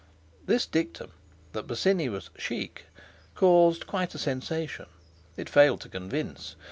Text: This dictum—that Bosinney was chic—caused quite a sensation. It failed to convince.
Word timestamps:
This 0.47 0.65
dictum—that 0.65 1.67
Bosinney 1.67 2.09
was 2.09 2.31
chic—caused 2.35 3.85
quite 3.85 4.15
a 4.15 4.17
sensation. 4.17 4.87
It 5.37 5.47
failed 5.47 5.81
to 5.81 5.89
convince. 5.89 6.55